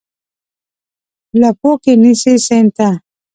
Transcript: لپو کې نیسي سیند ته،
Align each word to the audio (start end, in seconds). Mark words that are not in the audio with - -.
لپو 1.41 1.71
کې 1.83 1.93
نیسي 2.01 2.33
سیند 2.45 2.69
ته، 2.77 2.89